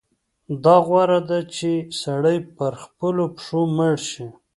[0.63, 1.71] دا غوره ده چې
[2.03, 4.27] سړی پر خپلو پښو مړ شي.